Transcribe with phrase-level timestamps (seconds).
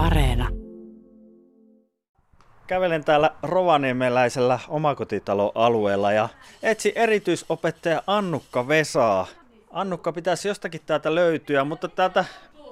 [0.00, 0.48] Areena.
[2.66, 6.28] Kävelen täällä rovaniemeläisellä omakotitaloalueella ja
[6.62, 9.26] etsi erityisopettaja Annukka Vesaa.
[9.70, 12.24] Annukka pitäisi jostakin täältä löytyä, mutta täältä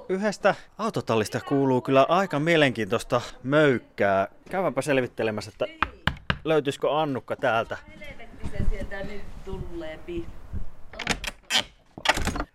[0.09, 4.29] yhdestä autotallista kuuluu kyllä aika mielenkiintoista möykkää.
[4.51, 5.67] Käyväänpä selvittelemässä, että
[6.45, 7.76] löytyisikö Annukka täältä.
[8.51, 10.01] se sieltä nyt tulee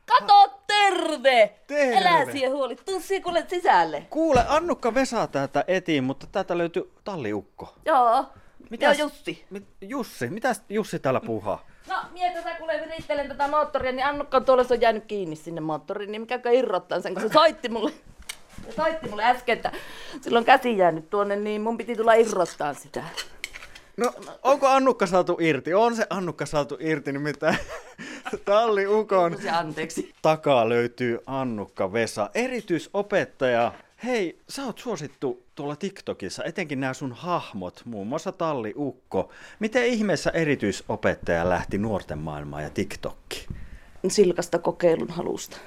[0.06, 1.54] Kato, terve!
[1.68, 1.98] Terve!
[1.98, 2.76] Elä siihen huoli.
[2.76, 4.06] Tuu siihen kuule sisälle.
[4.10, 7.76] Kuule, Annukka Vesa täältä etiin, mutta täältä löytyy talliukko.
[7.86, 8.26] Joo.
[8.70, 9.46] Mitäs- Joo, Jussi.
[9.50, 11.66] Mit, Jussi, mitä Jussi täällä puuhaa?
[11.90, 15.36] No, mie tätä kuule virittelen tätä moottoria, niin Annukka on tuolla se on jäänyt kiinni
[15.36, 17.92] sinne moottoriin, niin mikä irrottaa sen, kun se soitti mulle.
[18.66, 19.72] Se soitti mulle äsken, että
[20.22, 23.04] silloin käsi jäänyt tuonne, niin mun piti tulla irrottaa sitä.
[23.98, 24.12] No,
[24.44, 25.74] onko Annukka saatu irti?
[25.74, 27.58] On se Annukka saatu irti, nimittäin
[28.46, 30.14] talliukon Se anteeksi.
[30.22, 33.72] takaa löytyy Annukka Vesa, erityisopettaja.
[34.04, 39.32] Hei, sä oot suosittu tuolla TikTokissa, etenkin nämä sun hahmot, muun muassa Talli Ukko.
[39.60, 43.48] Miten ihmeessä erityisopettaja lähti nuorten maailmaan ja TikTokkiin?
[44.08, 45.58] silkasta kokeilun halusta.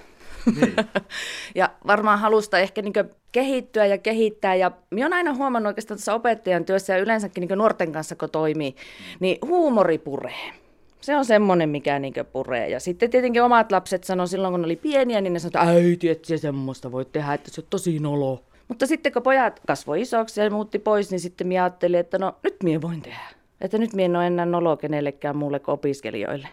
[1.54, 2.92] ja varmaan halusta ehkä niin
[3.32, 4.54] kehittyä ja kehittää.
[4.54, 8.30] Ja minä olen aina huomannut oikeastaan tässä opettajan työssä ja yleensäkin niin nuorten kanssa, kun
[8.30, 8.76] toimii,
[9.20, 10.65] niin huumori puree.
[11.06, 12.68] Se on semmoinen, mikä niin puree.
[12.68, 15.60] Ja sitten tietenkin omat lapset sanoi silloin, kun ne oli pieniä, niin ne sanoi, että
[15.60, 18.44] äiti, et semmoista voi tehdä, että se on tosi nolo.
[18.68, 22.34] Mutta sitten kun pojat kasvoi isoksi ja muutti pois, niin sitten minä ajattelin, että no
[22.42, 23.20] nyt minä voin tehdä.
[23.60, 26.48] Että nyt minä en ole enää nolo kenellekään muulle kuin opiskelijoille.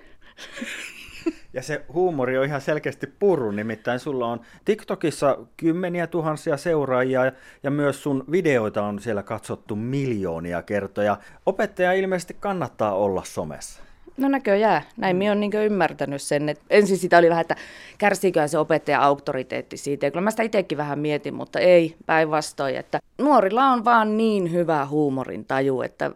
[1.54, 7.32] Ja se huumori on ihan selkeästi purru, nimittäin sulla on TikTokissa kymmeniä tuhansia seuraajia
[7.64, 11.18] ja myös sun videoita on siellä katsottu miljoonia kertoja.
[11.46, 13.93] Opettaja ilmeisesti kannattaa olla somessa.
[14.18, 14.82] No näköjään.
[14.98, 16.50] Näin minä olen niin ymmärtänyt sen.
[16.50, 17.56] Että ensin sitä oli vähän, että
[17.98, 20.06] kärsiikö se opettajan auktoriteetti siitä.
[20.06, 22.76] Ja kyllä mä sitä itsekin vähän mietin, mutta ei päinvastoin.
[22.76, 26.12] Että nuorilla on vaan niin hyvä huumorin taju, että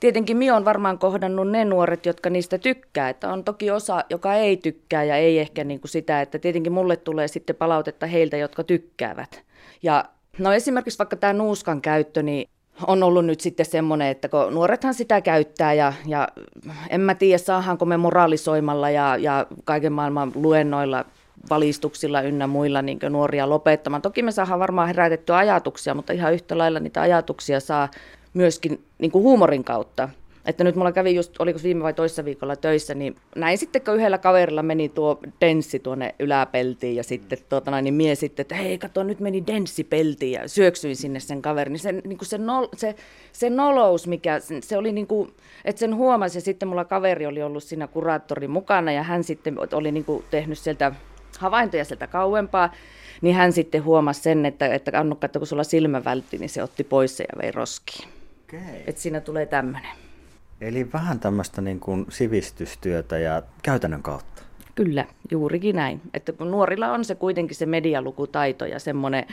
[0.00, 3.08] tietenkin minä olen varmaan kohdannut ne nuoret, jotka niistä tykkää.
[3.08, 6.72] Että on toki osa, joka ei tykkää ja ei ehkä niin kuin sitä, että tietenkin
[6.72, 9.42] mulle tulee sitten palautetta heiltä, jotka tykkäävät.
[9.82, 10.04] Ja
[10.38, 12.48] No esimerkiksi vaikka tämä nuuskan käyttö, niin
[12.86, 16.28] on ollut nyt sitten semmoinen, että kun nuorethan sitä käyttää ja, ja
[16.90, 21.04] en mä tiedä, saahanko me moraalisoimalla ja, ja kaiken maailman luennoilla,
[21.50, 24.02] valistuksilla ynnä muilla niin nuoria lopettamaan.
[24.02, 27.88] Toki me saadaan varmaan herätettyä ajatuksia, mutta ihan yhtä lailla niitä ajatuksia saa
[28.34, 30.08] myöskin niin huumorin kautta.
[30.48, 33.94] Että nyt mulla kävi just, oliko viime vai toissa viikolla töissä, niin näin sitten, kun
[33.94, 38.78] yhdellä kaverilla meni tuo denssi tuonne yläpeltiin ja sitten tuota, niin mie sitten, että hei
[38.78, 41.72] kato, nyt meni denssi peltiin ja syöksyin sinne sen kaverin.
[41.72, 42.94] Niin se, niin kuin se, nol, se,
[43.32, 45.30] se nolous, mikä se oli niin kuin,
[45.64, 49.56] että sen huomasi ja sitten mulla kaveri oli ollut siinä kuraattorin mukana ja hän sitten
[49.72, 50.92] oli niin kuin tehnyt sieltä
[51.38, 52.72] havaintoja sieltä kauempaa,
[53.20, 56.62] niin hän sitten huomasi sen, että, että Annukka, että kun sulla silmä vältti, niin se
[56.62, 58.08] otti pois se ja vei roskiin.
[58.48, 58.60] Okay.
[58.86, 60.07] Että siinä tulee tämmöinen.
[60.60, 64.42] Eli vähän tämmöistä niin kuin sivistystyötä ja käytännön kautta.
[64.74, 66.00] Kyllä, juurikin näin.
[66.14, 69.26] Että kun nuorilla on se kuitenkin se medialukutaito ja semmoinen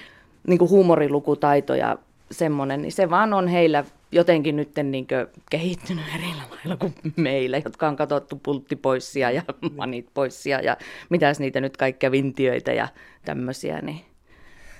[0.47, 1.97] niin kuin huumorilukutaito ja
[2.31, 5.07] semmoinen, niin se vaan on heillä jotenkin nyt niin
[5.49, 9.41] kehittynyt eri lailla kuin meillä, jotka on katsottu pulttipoissia ja
[9.75, 10.77] manit poissia ja
[11.09, 12.87] mitäs niitä nyt kaikkia vintiöitä ja
[13.25, 13.81] tämmöisiä.
[13.81, 14.01] Niin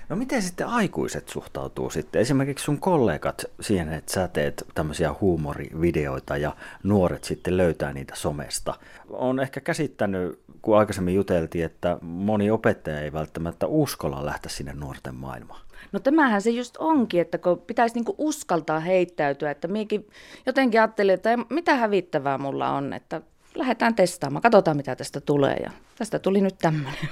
[0.08, 2.20] No miten sitten aikuiset suhtautuu sitten?
[2.20, 8.74] Esimerkiksi sun kollegat siihen, että sä teet tämmöisiä huumorivideoita ja nuoret sitten löytää niitä somesta.
[9.10, 15.14] On ehkä käsittänyt, kun aikaisemmin juteltiin, että moni opettaja ei välttämättä uskalla lähteä sinne nuorten
[15.14, 15.60] maailmaan.
[15.92, 20.08] No tämähän se just onkin, että kun pitäisi niinku uskaltaa heittäytyä, että minäkin
[20.46, 23.20] jotenkin ajattelin, että mitä hävittävää mulla on, että
[23.54, 27.08] lähdetään testaamaan, katsotaan mitä tästä tulee ja tästä tuli nyt tämmöinen.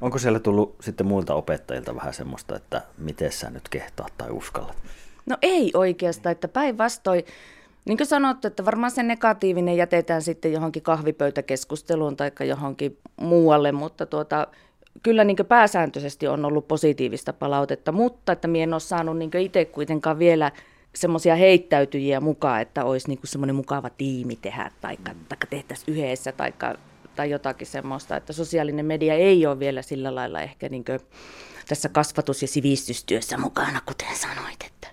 [0.00, 4.76] Onko siellä tullut sitten muilta opettajilta vähän semmoista, että miten sä nyt kehtaat tai uskallat?
[5.26, 7.24] No ei oikeastaan, että päinvastoin,
[7.84, 14.06] niin kuin sanottu, että varmaan se negatiivinen jätetään sitten johonkin kahvipöytäkeskusteluun tai johonkin muualle, mutta
[14.06, 14.46] tuota,
[15.02, 19.64] kyllä niin pääsääntöisesti on ollut positiivista palautetta, mutta että minä en ole saanut niin itse
[19.64, 20.52] kuitenkaan vielä
[20.94, 26.52] semmoisia heittäytyjiä mukaan, että olisi niin semmoinen mukava tiimi tehdä tai, tai tehtäisiin yhdessä tai
[27.16, 30.84] tai jotakin semmoista, että sosiaalinen media ei ole vielä sillä lailla ehkä niin
[31.68, 34.62] tässä kasvatus- ja sivistystyössä mukana, kuten sanoit.
[34.66, 34.88] Että.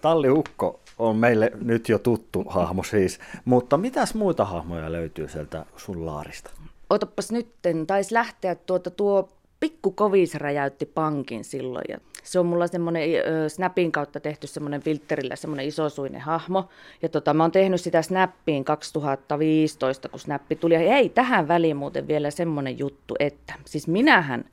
[0.00, 5.66] Talli Ukko on meille nyt jo tuttu hahmo siis, mutta mitäs muita hahmoja löytyy sieltä
[5.76, 6.50] sun laarista?
[6.90, 9.28] Otapas nytten, taisi lähteä tuota tuo
[9.62, 13.08] pikku kovis räjäytti pankin silloin ja se on mulla semmoinen
[13.48, 16.68] Snapin kautta tehty semmoinen filterillä semmoinen isosuinen hahmo.
[17.02, 20.74] Ja tota, mä oon tehnyt sitä Snappiin 2015, kun Snappi tuli.
[20.74, 24.44] Ja ei, tähän väliin muuten vielä semmoinen juttu, että siis minähän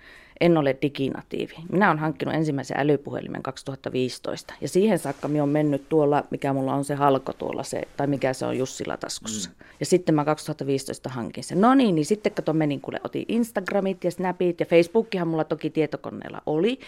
[0.42, 1.54] en ole diginatiivi.
[1.72, 6.74] Minä olen hankkinut ensimmäisen älypuhelimen 2015 ja siihen saakka minä olen mennyt tuolla, mikä mulla
[6.74, 9.50] on se halko tuolla se, tai mikä se on Jussila taskussa.
[9.50, 9.66] Mm.
[9.80, 11.62] Ja sitten mä 2015 hankin sen.
[11.62, 15.70] No niin, niin sitten kato menin, kuule otin Instagramit ja Snapit ja Facebookihan mulla toki
[15.70, 16.80] tietokoneella oli.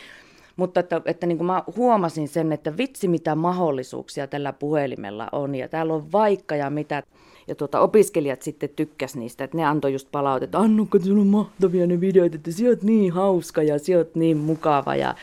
[0.56, 5.56] Mutta että, että niin kuin mä huomasin sen, että vitsi mitä mahdollisuuksia tällä puhelimella on
[5.56, 7.04] ja täällä on vaikka ja mitä.
[7.52, 11.88] Ja tuota, opiskelijat sitten tykkäs niistä, että ne antoi just palautetta, Annukka, sulla on mahtavia
[11.88, 14.96] ne videot, että sä oot niin hauska ja sä oot niin mukava.
[14.96, 15.16] Ja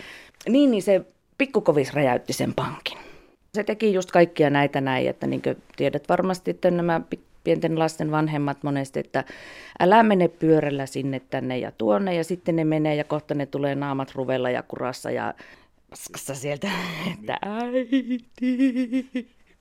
[0.48, 1.04] niin, niin se
[1.38, 2.98] pikkukovis räjäytti sen pankin.
[3.54, 5.42] Se teki just kaikkia näitä näin, että niin
[5.76, 7.00] tiedät varmasti, että nämä
[7.44, 9.24] pienten lasten vanhemmat monesti, että
[9.80, 13.74] älä mene pyörällä sinne tänne ja tuonne ja sitten ne menee ja kohta ne tulee
[13.74, 15.34] naamat ruvella ja kurassa ja
[15.90, 16.68] paskassa sieltä,
[17.12, 18.24] että äiti,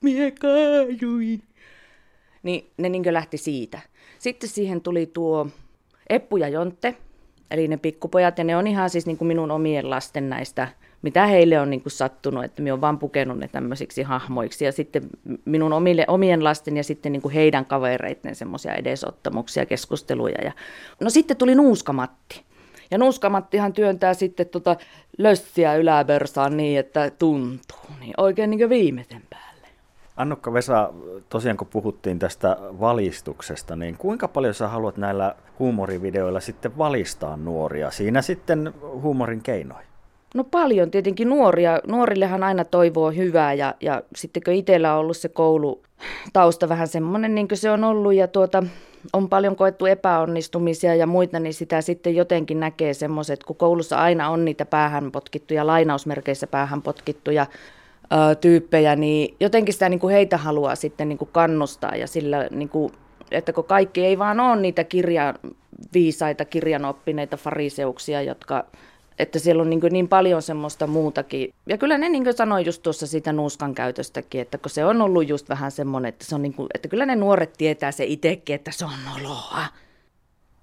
[0.01, 1.41] mie kaajuin.
[2.43, 3.79] Niin ne niin lähti siitä.
[4.19, 5.47] Sitten siihen tuli tuo
[6.09, 6.95] Eppu ja Jontte,
[7.51, 10.67] eli ne pikkupojat, ja ne on ihan siis niin kuin minun omien lasten näistä
[11.01, 14.65] mitä heille on niin kuin sattunut, että minä olen vaan pukenut ne tämmöisiksi hahmoiksi.
[14.65, 15.03] Ja sitten
[15.45, 20.43] minun omille, omien lasten ja sitten niin kuin heidän kavereiden semmoisia edesottamuksia, keskusteluja.
[20.43, 20.51] Ja...
[20.99, 22.43] No sitten tuli Nuuskamatti.
[22.91, 24.75] Ja Nuuskamattihan työntää sitten tota
[25.17, 27.95] lössiä yläversaan niin, että tuntuu.
[27.99, 29.46] Niin oikein niin kuin viimeisen päälle.
[30.17, 30.93] Annukka Vesa,
[31.29, 37.91] tosiaan kun puhuttiin tästä valistuksesta, niin kuinka paljon sä haluat näillä huumorivideoilla sitten valistaa nuoria?
[37.91, 39.85] Siinä sitten huumorin keinoin.
[40.35, 41.79] No paljon tietenkin nuoria.
[41.87, 45.83] Nuorillehan aina toivoo hyvää ja, ja sitten kun itsellä on ollut se koulu
[46.33, 48.63] tausta vähän semmoinen niin kuin se on ollut ja tuota,
[49.13, 54.29] on paljon koettu epäonnistumisia ja muita, niin sitä sitten jotenkin näkee semmoiset, kun koulussa aina
[54.29, 57.45] on niitä päähän potkittuja, lainausmerkeissä päähän potkittuja
[58.11, 62.47] ö, tyyppejä, niin jotenkin sitä niin kuin heitä haluaa sitten niin kuin kannustaa ja sillä,
[62.51, 62.93] niin kuin,
[63.31, 65.35] että kun kaikki ei vaan ole niitä kirjan,
[65.93, 68.65] viisaita kirjanoppineita fariseuksia, jotka
[69.19, 71.53] että siellä on niin, niin paljon semmoista muutakin.
[71.67, 75.27] Ja kyllä ne niin sanoi just tuossa siitä nuuskan käytöstäkin, että kun se on ollut
[75.27, 78.55] just vähän semmoinen, että, se on niin kuin, että kyllä ne nuoret tietää se itsekin,
[78.55, 79.65] että se on noloa.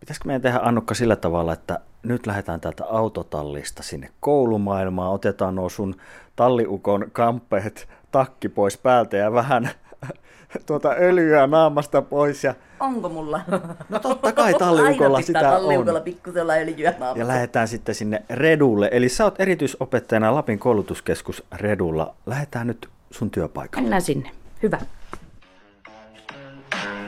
[0.04, 5.68] Pitäisikö meidän tehdä Annukka sillä tavalla, että nyt lähdetään täältä autotallista sinne koulumaailmaan, otetaan nuo
[5.68, 5.96] sun
[6.36, 9.70] talliukon kamppeet takki pois päältä ja vähän
[10.66, 12.44] tuota öljyä naamasta pois.
[12.44, 12.54] Ja...
[12.80, 13.40] Onko mulla?
[13.88, 16.04] No totta kai talliukolla sitä talliukolla on.
[16.04, 17.18] pikkusella öljyä naamasta.
[17.18, 18.88] Ja lähdetään sitten sinne Redulle.
[18.92, 22.14] Eli sä oot erityisopettajana Lapin koulutuskeskus Redulla.
[22.26, 23.82] Lähdetään nyt sun työpaikalle.
[23.82, 24.30] Mennään sinne.
[24.62, 24.78] Hyvä.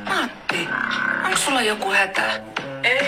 [0.08, 0.68] Matti,
[1.24, 2.55] onko sulla joku hätä?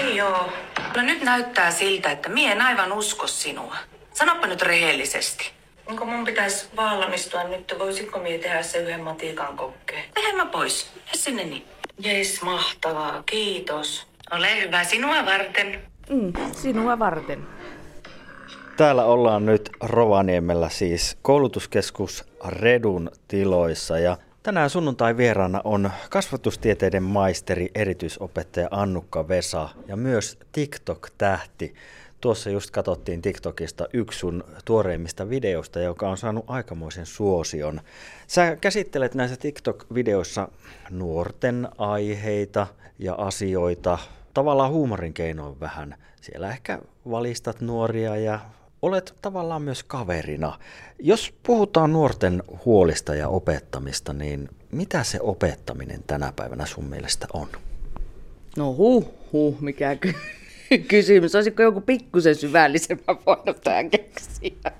[0.08, 0.48] Ei oo.
[0.96, 3.76] No nyt näyttää siltä, että mie en aivan usko sinua.
[4.14, 5.50] Sanoppa nyt rehellisesti.
[5.86, 7.74] Onko mun pitäisi valmistua nyt?
[7.78, 10.04] Voisitko mie tehdä se yhden matikan kokkeen?
[10.14, 10.90] Tehän mä pois.
[10.96, 11.64] Ja sinne niin.
[11.98, 13.22] Jes, mahtavaa.
[13.26, 14.06] Kiitos.
[14.30, 15.80] Ole hyvä sinua varten.
[16.10, 17.46] Mm, sinua varten.
[18.76, 27.70] Täällä ollaan nyt Rovaniemellä siis koulutuskeskus Redun tiloissa ja tänään sunnuntai vieraana on kasvatustieteiden maisteri
[27.74, 31.74] erityisopettaja Annukka Vesa ja myös TikTok-tähti
[32.20, 37.80] Tuossa just katsottiin TikTokista yksi sun tuoreimmista videoista, joka on saanut aikamoisen suosion.
[38.26, 40.48] Sä käsittelet näissä TikTok-videoissa
[40.90, 42.66] nuorten aiheita
[42.98, 43.98] ja asioita,
[44.34, 45.94] tavallaan huumorin keinoin vähän.
[46.20, 46.78] Siellä ehkä
[47.10, 48.40] valistat nuoria ja
[48.82, 50.58] olet tavallaan myös kaverina.
[50.98, 57.48] Jos puhutaan nuorten huolista ja opettamista, niin mitä se opettaminen tänä päivänä sun mielestä on?
[58.56, 60.14] No huh, huh, mikä ky-
[60.88, 61.34] kysymys.
[61.34, 64.72] Olisiko joku pikkusen syvällisemmä voinut tähän keksiä?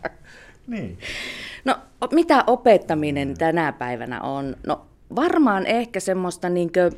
[0.66, 0.98] Niin.
[1.64, 1.76] No,
[2.12, 4.56] mitä opettaminen tänä päivänä on?
[4.66, 4.86] No,
[5.16, 6.90] varmaan ehkä semmoista niinkö,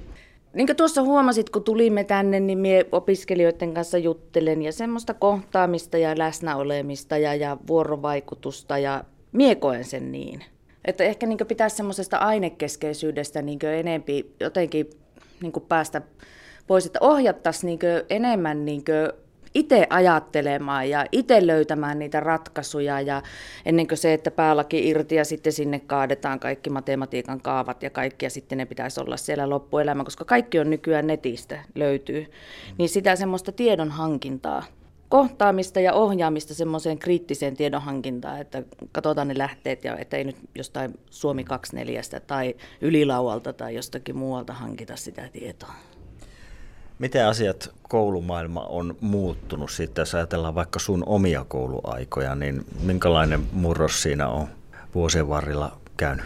[0.55, 5.99] niin kuin tuossa huomasit, kun tulimme tänne, niin minä opiskelijoiden kanssa juttelen ja semmoista kohtaamista
[5.99, 10.45] ja läsnäolemista ja, ja vuorovaikutusta ja mie koen sen niin.
[10.85, 14.91] Että ehkä niin pitäisi semmoisesta ainekeskeisyydestä niin enempi jotenkin
[15.43, 16.03] niin päästä
[16.67, 17.79] pois, että ohjattaisiin niin
[18.11, 18.85] enemmän niin
[19.55, 23.23] itse ajattelemaan ja itse löytämään niitä ratkaisuja ja
[23.67, 28.27] ennen kuin se, että päälaki irti ja sitten sinne kaadetaan kaikki matematiikan kaavat ja kaikki
[28.27, 32.27] ja sitten ne pitäisi olla siellä loppuelämä, koska kaikki on nykyään netistä löytyy,
[32.79, 34.63] niin sitä semmoista tiedon hankintaa
[35.09, 40.99] kohtaamista ja ohjaamista semmoiseen kriittiseen tiedonhankintaan, että katsotaan ne lähteet ja että ei nyt jostain
[41.11, 45.75] Suomi 24 tai ylilaualta tai jostakin muualta hankita sitä tietoa.
[47.01, 54.03] Miten asiat koulumaailma on muuttunut sitten, jos ajatellaan vaikka sun omia kouluaikoja, niin minkälainen murros
[54.03, 54.47] siinä on
[54.95, 56.25] vuosien varrella käynyt?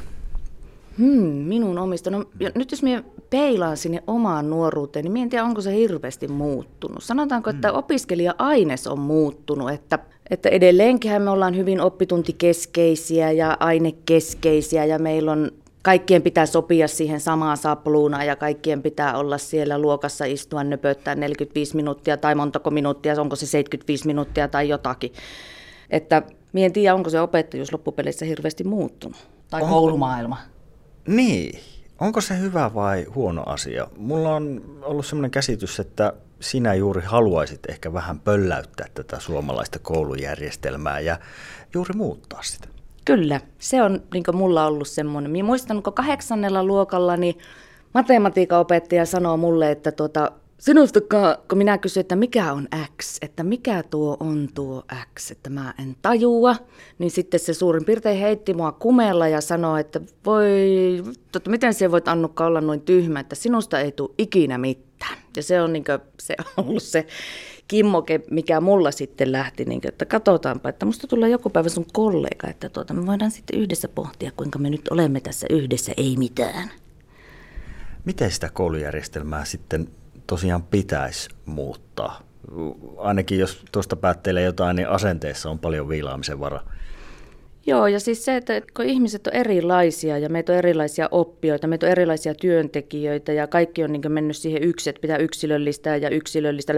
[0.98, 2.10] Hmm, minun omista.
[2.10, 6.28] No, nyt jos minä peilaan sinne omaan nuoruuteen, niin minä en tiedä, onko se hirveästi
[6.28, 7.04] muuttunut.
[7.04, 7.78] Sanotaanko, että mm.
[7.78, 9.98] opiskelija-aines on muuttunut, että,
[10.30, 15.50] että edelleenkin me ollaan hyvin oppituntikeskeisiä ja ainekeskeisiä ja meillä on
[15.84, 21.76] kaikkien pitää sopia siihen samaan sapluunaan ja kaikkien pitää olla siellä luokassa istua nöpöttää 45
[21.76, 25.12] minuuttia tai montako minuuttia, onko se 75 minuuttia tai jotakin.
[25.90, 26.22] Että
[26.54, 29.28] Mie en tiedä, onko se opettajuus loppupeleissä hirveästi muuttunut.
[29.50, 30.38] Tai onko, koulumaailma.
[31.06, 31.60] Niin.
[32.00, 33.88] Onko se hyvä vai huono asia?
[33.96, 41.00] Mulla on ollut sellainen käsitys, että sinä juuri haluaisit ehkä vähän pölläyttää tätä suomalaista koulujärjestelmää
[41.00, 41.18] ja
[41.74, 42.68] juuri muuttaa sitä.
[43.04, 45.30] Kyllä, se on niin mulla ollut semmoinen.
[45.30, 47.38] Minä muistan, kun kahdeksannella luokalla niin
[47.94, 52.68] matematiikan opettaja sanoo mulle, että tuota, Sinustakaan, kun minä kysyin, että mikä on
[53.02, 54.82] X, että mikä tuo on tuo
[55.18, 56.56] X, että mä en tajua,
[56.98, 60.48] niin sitten se suurin piirtein heitti mua kumella ja sanoi, että voi,
[61.32, 65.18] totta, miten se voit Annukka olla noin tyhmä, että sinusta ei tule ikinä mitään.
[65.36, 67.06] Ja se on, niin kuin, se on ollut se
[67.68, 72.48] kimmoke, mikä mulla sitten lähti, niin että katsotaanpa, että musta tulee joku päivä sun kollega,
[72.48, 76.70] että tuota, me voidaan sitten yhdessä pohtia, kuinka me nyt olemme tässä yhdessä, ei mitään.
[78.04, 79.88] Miten sitä koulujärjestelmää sitten
[80.26, 82.20] tosiaan pitäisi muuttaa.
[82.98, 86.60] Ainakin jos tuosta päättelee jotain, niin asenteessa on paljon viilaamisen vara.
[87.66, 91.86] Joo, ja siis se, että kun ihmiset on erilaisia ja meitä on erilaisia oppijoita, meitä
[91.86, 96.76] on erilaisia työntekijöitä ja kaikki on niin mennyt siihen yksi, että pitää yksilöllistää ja yksilöllistää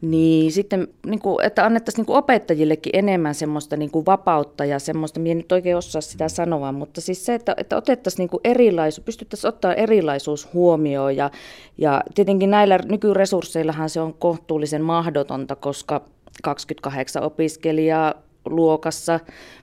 [0.00, 5.20] niin sitten, niin kuin, että annettaisiin niin opettajillekin enemmän semmoista niin kuin vapautta ja semmoista,
[5.20, 9.48] minä nyt oikein osaa sitä sanoa, mutta siis se, että, että otettaisiin niin erilaisuus, pystyttäisiin
[9.48, 11.30] ottaa erilaisuus huomioon ja,
[11.78, 16.04] ja tietenkin näillä nykyresursseillahan se on kohtuullisen mahdotonta, koska
[16.42, 18.14] 28 opiskelijaa
[18.48, 19.20] luokassa,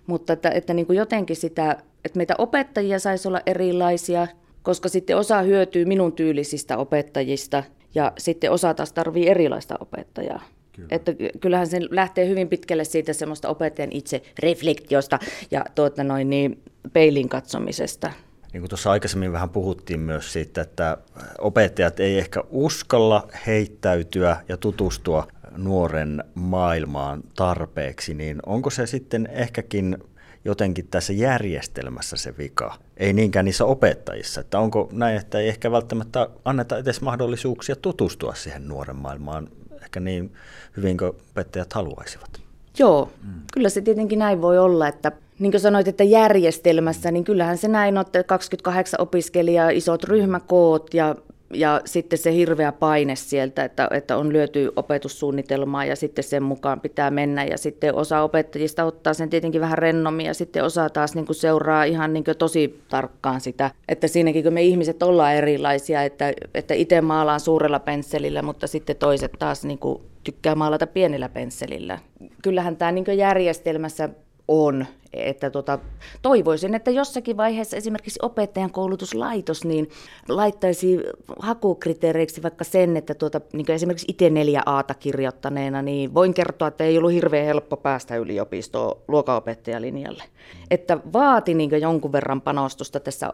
[0.07, 1.71] mutta että, että niin kuin jotenkin sitä,
[2.05, 4.27] että meitä opettajia saisi olla erilaisia,
[4.63, 7.63] koska sitten osa hyötyy minun tyylisistä opettajista
[7.95, 10.41] ja sitten osa taas tarvii erilaista opettajaa.
[10.75, 10.87] Kyllä.
[10.91, 15.19] Että kyllähän se lähtee hyvin pitkälle siitä semmoista opettajan itse reflektiosta
[15.51, 16.61] ja tuota noin, niin,
[16.93, 18.11] peilin katsomisesta.
[18.53, 20.97] Niin kuin tuossa aikaisemmin vähän puhuttiin myös siitä, että
[21.39, 25.27] opettajat ei ehkä uskalla heittäytyä ja tutustua
[25.57, 29.97] nuoren maailmaan tarpeeksi, niin onko se sitten ehkäkin
[30.45, 34.41] jotenkin tässä järjestelmässä se vika, ei niinkään niissä opettajissa.
[34.41, 39.49] Että onko näin, että ei ehkä välttämättä anneta edes mahdollisuuksia tutustua siihen nuoren maailmaan
[39.81, 40.33] ehkä niin
[40.77, 42.41] hyvin kuin opettajat haluaisivat?
[42.79, 43.33] Joo, mm.
[43.53, 47.67] kyllä se tietenkin näin voi olla, että niin kuin sanoit, että järjestelmässä, niin kyllähän se
[47.67, 51.15] näin on, että 28 opiskelijaa, isot ryhmäkoot ja
[51.53, 56.81] ja sitten se hirveä paine sieltä, että, että on lyöty opetussuunnitelmaa ja sitten sen mukaan
[56.81, 57.43] pitää mennä.
[57.43, 61.35] Ja sitten osa opettajista ottaa sen tietenkin vähän rennommin ja sitten osa taas niin kuin
[61.35, 63.71] seuraa ihan niin kuin tosi tarkkaan sitä.
[63.87, 68.95] Että siinäkin kun me ihmiset ollaan erilaisia, että, että itse maalaan suurella pensselillä, mutta sitten
[68.95, 71.99] toiset taas niin kuin tykkää maalata pienellä pensselillä.
[72.41, 74.09] Kyllähän tämä niin järjestelmässä
[74.47, 74.85] on.
[75.13, 75.79] Että tota,
[76.21, 79.89] toivoisin, että jossakin vaiheessa esimerkiksi opettajan koulutuslaitos niin
[80.29, 80.99] laittaisi
[81.39, 86.83] hakukriteereiksi vaikka sen, että tuota, niin esimerkiksi itse neljä aata kirjoittaneena, niin voin kertoa, että
[86.83, 90.23] ei ollut hirveän helppo päästä yliopistoon luokanopettajalinjalle.
[90.71, 93.31] Että vaati niin jonkun verran panostusta tässä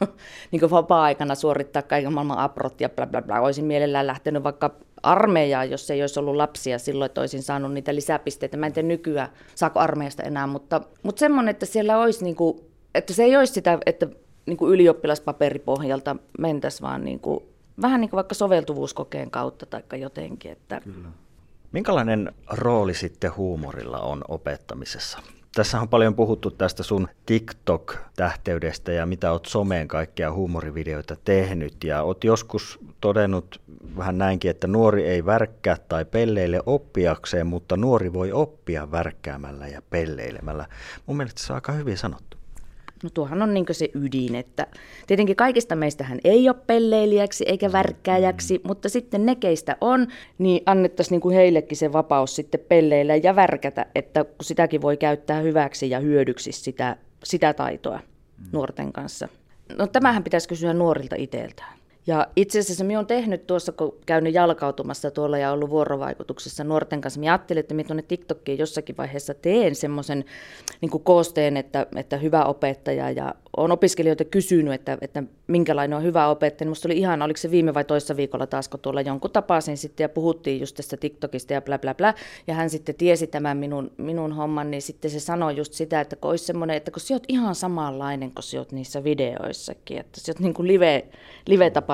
[0.50, 3.40] niin vapaa-aikana suorittaa kaiken maailman aprot ja bla bla bla.
[3.40, 4.70] Olisin mielellään lähtenyt vaikka
[5.02, 8.56] armeijaa, jos ei olisi ollut lapsia silloin, että olisin saanut niitä lisäpisteitä.
[8.56, 12.60] Mä en tiedä nykyään, saako armeijasta enää, mutta, mutta semmoinen, että siellä olisi, niin kuin,
[12.94, 14.06] että se ei olisi sitä, että
[14.46, 17.44] niin kuin ylioppilaspaperipohjalta mentäisiin vaan niin kuin,
[17.82, 20.52] vähän niin kuin vaikka soveltuvuuskokeen kautta tai jotenkin.
[20.52, 20.80] Että...
[20.84, 21.08] Kyllä.
[21.72, 25.18] Minkälainen rooli sitten huumorilla on opettamisessa?
[25.54, 31.84] Tässä on paljon puhuttu tästä sun TikTok-tähteydestä ja mitä oot someen kaikkia huumorivideoita tehnyt.
[31.84, 33.60] Ja oot joskus todennut
[33.96, 39.82] vähän näinkin, että nuori ei värkkää tai pelleile oppiakseen, mutta nuori voi oppia värkkäämällä ja
[39.90, 40.66] pelleilemällä.
[41.06, 42.39] Mun mielestä se on aika hyvin sanottu.
[43.02, 44.66] No tuohan on niin se ydin, että
[45.06, 48.68] tietenkin kaikista meistähän ei ole pelleilijäksi eikä mm, värkkääjäksi, mm.
[48.68, 50.06] mutta sitten ne keistä on,
[50.38, 55.40] niin annettaisiin niin heillekin se vapaus sitten pelleillä ja värkätä, että kun sitäkin voi käyttää
[55.40, 58.44] hyväksi ja hyödyksi sitä, sitä taitoa mm.
[58.52, 59.28] nuorten kanssa.
[59.78, 61.79] No tämähän pitäisi kysyä nuorilta itseltään.
[62.10, 67.00] Ja itse asiassa minä olen tehnyt tuossa, kun käynyt jalkautumassa tuolla ja ollut vuorovaikutuksessa nuorten
[67.00, 70.24] kanssa, minä ajattelin, että minä tuonne TikTokiin jossakin vaiheessa teen semmoisen
[70.80, 76.28] niin koosteen, että, että hyvä opettaja ja olen opiskelijoita kysynyt, että, että minkälainen on hyvä
[76.28, 76.68] opettaja.
[76.68, 80.04] Musta oli ihan, oliko se viime vai toissa viikolla taas, kun tuolla jonkun tapasin sitten
[80.04, 82.14] ja puhuttiin just tästä TikTokista ja bla bla bla.
[82.46, 86.16] Ja hän sitten tiesi tämän minun, minun homman, niin sitten se sanoi just sitä, että
[86.16, 90.20] kun olisi semmoinen, että kun sä oot ihan samanlainen kuin sä oot niissä videoissakin, että
[90.20, 91.04] sä oot niin kuin live,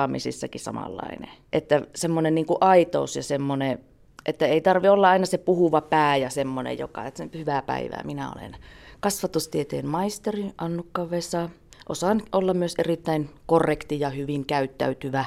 [0.07, 1.29] live-tapaamisissakin samanlainen.
[1.53, 3.79] Että semmoinen niin aitous ja semmoinen
[4.25, 8.31] että ei tarvi olla aina se puhuva pää ja semmoinen, joka, että hyvää päivää, minä
[8.31, 8.55] olen
[8.99, 11.49] kasvatustieteen maisteri Annukka Vesa.
[11.89, 15.25] Osaan olla myös erittäin korrekti ja hyvin käyttäytyvä,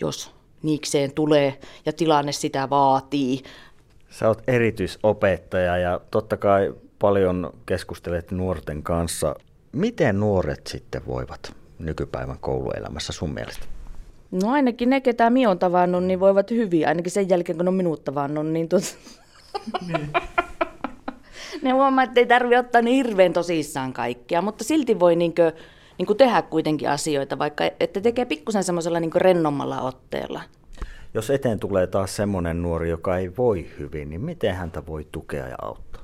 [0.00, 0.30] jos
[0.62, 3.42] niikseen tulee ja tilanne sitä vaatii.
[4.10, 9.34] Sä oot erityisopettaja ja totta kai paljon keskustelet nuorten kanssa.
[9.72, 13.71] Miten nuoret sitten voivat nykypäivän kouluelämässä sun mielestä?
[14.32, 16.88] No ainakin ne, ketä minä olen tavannut, niin voivat hyvin.
[16.88, 18.82] Ainakin sen jälkeen, kun on minut tavannut, niin tuot...
[19.86, 20.08] Niin.
[21.62, 25.52] ne huomaa, että ei tarvitse ottaa niin hirveän tosissaan kaikkia, mutta silti voi niinkö,
[25.98, 30.40] niinkö tehdä kuitenkin asioita, vaikka että tekee pikkusen semmoisella niinkö rennommalla otteella.
[31.14, 35.48] Jos eteen tulee taas semmoinen nuori, joka ei voi hyvin, niin miten häntä voi tukea
[35.48, 36.01] ja auttaa?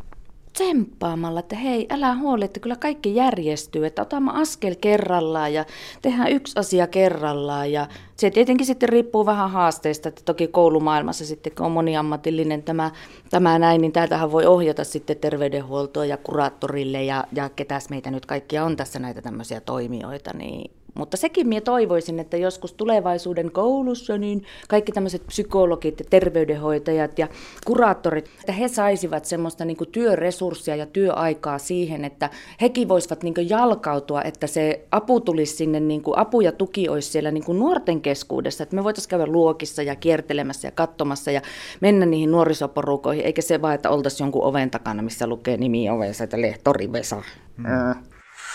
[0.59, 5.65] Tsemppaamalla, että hei, älä huoli, että kyllä kaikki järjestyy, että otamme askel kerrallaan ja
[6.03, 7.73] tehdään yksi asia kerrallaan.
[7.73, 7.87] Ja
[8.17, 12.91] se tietenkin sitten riippuu vähän haasteista, että toki koulumaailmassa sitten, kun on moniammatillinen tämä,
[13.31, 18.27] tämä näin, niin täältähän voi ohjata sitten terveydenhuoltoa ja kuraattorille ja, ja ketäs meitä nyt
[18.27, 24.19] kaikkia on tässä näitä tämmöisiä toimijoita, niin mutta sekin minä toivoisin, että joskus tulevaisuuden koulussa
[24.19, 27.28] niin kaikki tämmöiset psykologit ja terveydenhoitajat ja
[27.64, 34.23] kuraattorit, että he saisivat semmoista niin työresurssia ja työaikaa siihen, että hekin voisivat niin jalkautua,
[34.23, 38.00] että se apu tulisi sinne, niin kuin apu ja tuki olisi siellä niin kuin nuorten
[38.00, 41.43] keskuudessa, että me voitaisiin käydä luokissa ja kiertelemässä ja katsomassa ja
[41.81, 46.25] mennä niihin nuorisoporukoihin, eikä se vaan, että oltaisiin jonkun oven takana, missä lukee nimi ovessa,
[46.25, 47.23] että Lehtori Vesa.
[47.57, 47.64] Mm.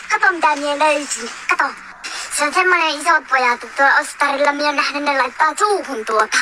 [0.10, 1.93] Kato mitä minä löysin, kato.
[2.38, 6.38] Se on semmoinen isot pojat, että tuo Ostarilla minä on nähnyt, ne laittaa suuhun tuota.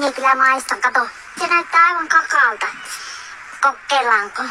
[0.00, 1.08] Niin kyllä maistan, kato.
[1.38, 2.66] Se näyttää aivan kakalta.
[3.60, 4.42] Kokeillaanko?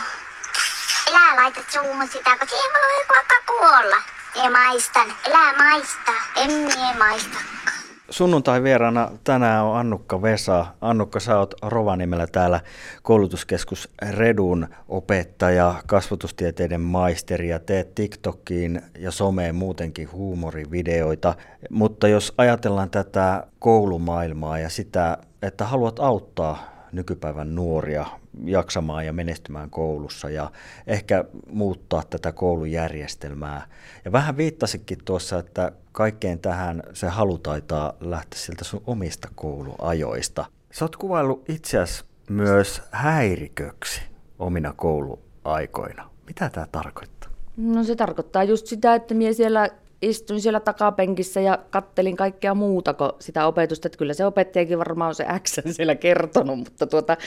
[1.07, 4.01] Elää laita suuhun sitä, kun siihen voi vaikka kuolla.
[4.35, 5.13] Minä maistan.
[5.25, 6.11] Elää maista.
[6.35, 7.78] En minä maistakaan.
[8.09, 10.65] Sunnuntai vieraana tänään on Annukka Vesa.
[10.81, 12.59] Annukka, sä oot Rovaniemellä täällä
[13.03, 21.35] koulutuskeskus Redun opettaja, kasvatustieteiden maisteri ja teet TikTokiin ja someen muutenkin huumorivideoita.
[21.69, 28.05] Mutta jos ajatellaan tätä koulumaailmaa ja sitä, että haluat auttaa nykypäivän nuoria
[28.45, 30.51] jaksamaan ja menestymään koulussa ja
[30.87, 33.67] ehkä muuttaa tätä koulujärjestelmää.
[34.05, 40.45] Ja vähän viittasikin tuossa, että kaikkeen tähän se halu taitaa lähteä siltä sun omista kouluajoista.
[40.71, 44.01] Sä oot kuvaillut itseäsi myös häiriköksi
[44.39, 46.09] omina kouluaikoina.
[46.27, 47.29] Mitä tämä tarkoittaa?
[47.57, 49.69] No se tarkoittaa just sitä, että minä siellä
[50.01, 53.87] istuin siellä takapenkissä ja kattelin kaikkea muuta kuin sitä opetusta.
[53.87, 57.17] Että kyllä se opettajakin varmaan on se X siellä kertonut, mutta tuota,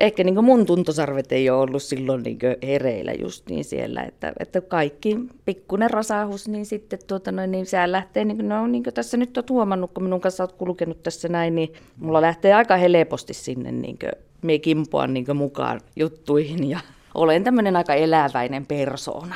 [0.00, 4.60] ehkä niin mun tuntosarvet ei ole ollut silloin niin hereillä just niin siellä, että, että
[4.60, 9.16] kaikki pikkunen rasahus, niin sitten tuota noin, niin sehän lähtee, niin no niin kuin tässä
[9.16, 13.34] nyt olet huomannut, kun minun kanssa olet kulkenut tässä näin, niin mulla lähtee aika helposti
[13.34, 16.80] sinne niin kuin, me kimpoan niin mukaan juttuihin ja
[17.14, 19.34] olen tämmöinen aika eläväinen persoona.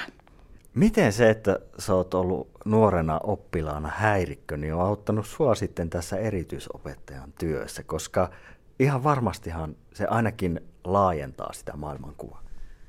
[0.75, 6.17] Miten se, että sä oot ollut nuorena oppilaana häirikkö, niin on auttanut sua sitten tässä
[6.17, 8.31] erityisopettajan työssä, koska
[8.81, 12.43] ihan varmastihan se ainakin laajentaa sitä maailmankuvaa.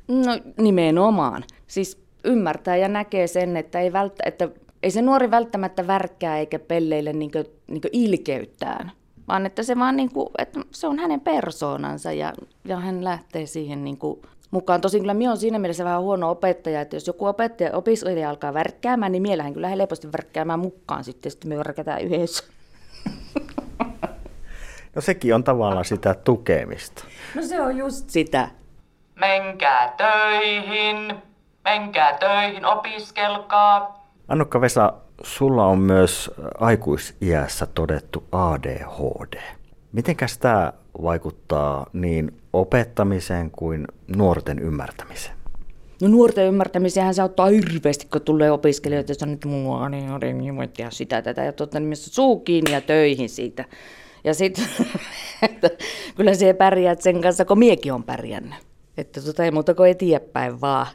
[0.08, 1.44] No nimenomaan.
[1.68, 4.50] Siis ymmärtää ja näkee sen, että ei, välttä, että
[4.84, 8.92] ei se nuori välttämättä värkkää eikä pelleille niin kuin, niin kuin ilkeyttään,
[9.28, 12.34] vaan että se vaan niin kuin, että se on hänen persoonansa ja,
[12.66, 14.82] ja hän lähtee siihen niin kuin mukaan.
[14.82, 18.54] Tosin kyllä minä olen siinä mielessä vähän huono opettaja, että jos joku opettaja, opiskelija alkaa
[18.54, 22.44] värkkäämään, niin mielähän kyllä helposti värkkäämään mukaan sitten, sitten me värkätään yhdessä.
[24.96, 27.04] No sekin on tavallaan sitä tukemista.
[27.36, 28.50] No se on just sitä.
[29.16, 31.16] Menkää töihin,
[31.64, 34.10] menkää töihin, opiskelkaa.
[34.28, 39.42] Annukka Vesa, sulla on myös aikuisiässä todettu ADHD.
[39.92, 45.36] Mitenkäs tämä vaikuttaa niin opettamiseen kuin nuorten ymmärtämiseen?
[46.02, 50.34] No nuorten ymmärtämiseen se auttaa hirveästi, kun tulee opiskelijoita ja sanoo, että mulla on ADHD,
[50.34, 51.44] niin voit tehdä sitä tätä.
[51.44, 53.66] Ja tuota, niin suu kiinni ja töihin siitä.
[54.24, 54.66] Ja sitten,
[56.18, 58.56] kyllä se pärjäät sen kanssa, kun miekin on pärjännyt.
[58.98, 60.88] Että tota, ei muuta kuin eteenpäin vaan.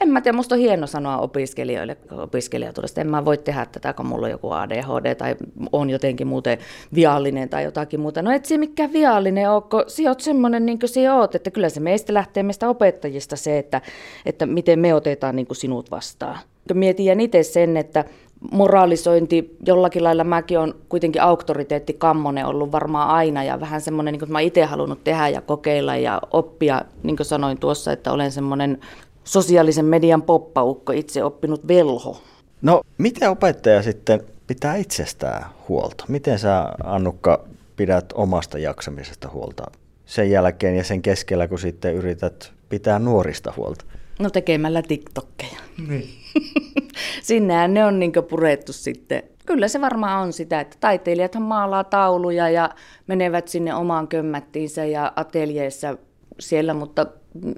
[0.00, 3.92] En mä tiedä, musta on hieno sanoa opiskelijoille, opiskelijat että en mä voi tehdä tätä,
[3.92, 5.36] kun mulla on joku ADHD tai
[5.72, 6.58] on jotenkin muuten
[6.94, 8.22] viallinen tai jotakin muuta.
[8.22, 11.50] No et se mikään viallinen ole, kun sä oot semmoinen niin kuin sä oot, että
[11.50, 13.80] kyllä se meistä lähtee meistä opettajista se, että,
[14.26, 16.38] että miten me otetaan niin kuin sinut vastaan.
[16.74, 18.04] Mietin itse sen, että
[18.50, 24.18] moralisointi, jollakin lailla mäkin on kuitenkin auktoriteetti kammonen ollut varmaan aina ja vähän semmoinen, niin
[24.18, 28.32] kuin mä itse halunnut tehdä ja kokeilla ja oppia, niin kuin sanoin tuossa, että olen
[28.32, 28.78] semmoinen
[29.24, 32.22] sosiaalisen median poppaukko, itse oppinut velho.
[32.62, 36.04] No, miten opettaja sitten pitää itsestään huolta?
[36.08, 37.44] Miten sä, Annukka,
[37.76, 39.64] pidät omasta jaksamisesta huolta
[40.06, 43.84] sen jälkeen ja sen keskellä, kun sitten yrität pitää nuorista huolta?
[44.22, 45.58] No tekemällä TikTokkeja.
[45.88, 46.08] Niin.
[47.22, 49.22] Sinnehän ne on niin purettu sitten.
[49.46, 52.70] Kyllä se varmaan on sitä, että taiteilijathan maalaa tauluja ja
[53.06, 55.96] menevät sinne omaan kömmättiinsä ja ateljeessa
[56.40, 57.06] siellä, mutta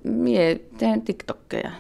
[0.05, 1.71] mie teen TikTokkeja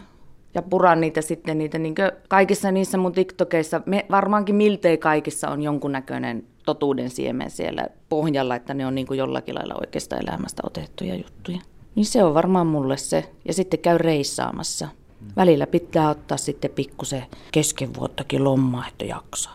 [0.54, 1.94] ja puran niitä sitten niitä niin
[2.28, 8.74] kaikissa niissä mun TikTokeissa, me, varmaankin miltei kaikissa on jonkunnäköinen totuuden siemen siellä pohjalla, että
[8.74, 11.58] ne on niin jollakin lailla oikeasta elämästä otettuja juttuja.
[11.94, 13.30] Niin se on varmaan mulle se.
[13.44, 14.88] Ja sitten käy reissaamassa.
[15.37, 19.54] Välillä pitää ottaa sitten pikkusen kesken vuottakin lommaa, että jaksaa.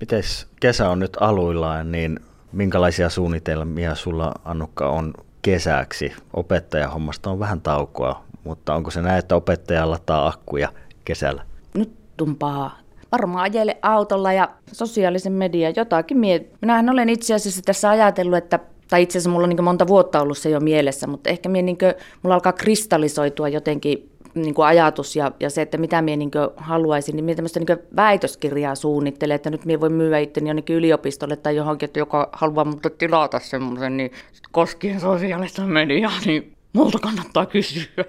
[0.00, 0.22] Miten
[0.60, 2.20] kesä on nyt aluillaan, niin
[2.52, 6.12] minkälaisia suunnitelmia sulla Annukka on kesäksi?
[6.32, 10.68] Opettajahommasta on vähän taukoa, mutta onko se näin, että opettaja lataa akkuja
[11.04, 11.42] kesällä?
[11.74, 12.78] Nyt tumpaa
[13.12, 16.18] varmaan ajele autolla ja sosiaalisen median jotakin.
[16.18, 19.86] Mie- Minähän olen itse asiassa tässä ajatellut, että tai itse asiassa mulla on niin monta
[19.86, 24.54] vuotta ollut se jo mielessä, mutta ehkä mie niin kuin, mulla alkaa kristallisoitua jotenkin niin
[24.54, 28.74] kuin ajatus ja, ja se, että mitä minä niin haluaisin, niin minä tämmöistä niin väitöskirjaa
[28.74, 32.90] suunnittelen, että nyt minä voin myyä itteni jonnekin yliopistolle tai johonkin, että joka haluaa mutta
[32.90, 34.12] tilata semmoisen, niin
[34.50, 37.84] koskien sosiaalista mediaa, niin multa kannattaa kysyä.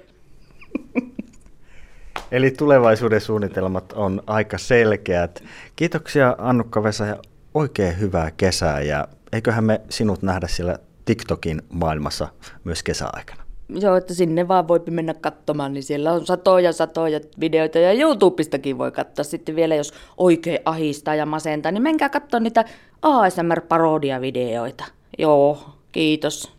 [2.31, 5.43] Eli tulevaisuuden suunnitelmat on aika selkeät.
[5.75, 7.17] Kiitoksia Annukka Vesa ja
[7.53, 12.27] oikein hyvää kesää ja eiköhän me sinut nähdä siellä TikTokin maailmassa
[12.63, 13.43] myös kesäaikana.
[13.69, 18.77] Joo, että sinne vaan voi mennä katsomaan, niin siellä on satoja satoja videoita ja YouTubestakin
[18.77, 22.65] voi katsoa sitten vielä, jos oikein ahistaa ja masentaa, niin menkää katsoa niitä
[23.01, 24.85] ASMR-parodia-videoita.
[25.17, 25.59] Joo,
[25.91, 26.56] kiitos.